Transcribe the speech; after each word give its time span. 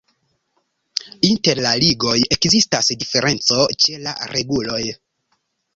Inter 1.29 1.61
la 1.65 1.75
ligoj 1.83 2.15
ekzistas 2.37 2.91
diferenco 3.05 3.63
ĉe 3.85 4.03
la 4.09 4.17
reguloj. 4.35 4.85